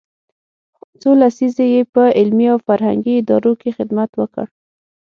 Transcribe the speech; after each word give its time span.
څو 1.01 1.09
لسیزې 1.21 1.65
یې 1.73 1.81
په 1.93 2.03
علمي 2.19 2.47
او 2.53 2.57
فرهنګي 2.67 3.13
ادارو 3.17 3.53
کې 3.61 3.75
خدمت 3.77 4.11
وکړ. 4.17 4.45